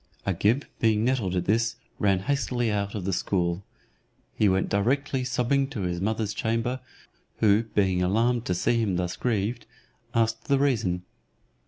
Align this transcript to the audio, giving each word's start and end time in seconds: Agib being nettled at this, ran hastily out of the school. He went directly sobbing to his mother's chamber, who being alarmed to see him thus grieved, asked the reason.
Agib 0.25 0.65
being 0.79 1.05
nettled 1.05 1.35
at 1.35 1.45
this, 1.45 1.75
ran 1.99 2.21
hastily 2.21 2.71
out 2.71 2.95
of 2.95 3.05
the 3.05 3.13
school. 3.13 3.63
He 4.35 4.49
went 4.49 4.67
directly 4.67 5.23
sobbing 5.23 5.67
to 5.67 5.81
his 5.81 6.01
mother's 6.01 6.33
chamber, 6.33 6.79
who 7.37 7.65
being 7.75 8.01
alarmed 8.01 8.45
to 8.45 8.55
see 8.55 8.79
him 8.81 8.95
thus 8.95 9.15
grieved, 9.15 9.67
asked 10.15 10.45
the 10.45 10.57
reason. 10.57 11.03